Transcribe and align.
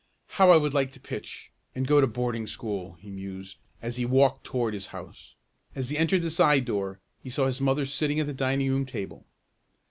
"How 0.29 0.49
I 0.49 0.57
would 0.57 0.73
like 0.73 0.89
to 0.93 0.99
pitch 0.99 1.51
and 1.75 1.85
go 1.87 2.01
to 2.01 2.07
boarding 2.07 2.47
school!" 2.47 2.93
he 2.93 3.11
mused 3.11 3.59
as 3.83 3.97
he 3.97 4.03
walked 4.07 4.43
toward 4.43 4.73
his 4.73 4.87
house. 4.87 5.35
As 5.75 5.91
he 5.91 5.97
entered 5.99 6.23
the 6.23 6.31
side 6.31 6.65
door 6.65 6.99
he 7.21 7.29
saw 7.29 7.45
his 7.45 7.61
mother 7.61 7.85
sitting 7.85 8.19
at 8.19 8.25
the 8.25 8.33
dining 8.33 8.71
room 8.71 8.87
table. 8.87 9.27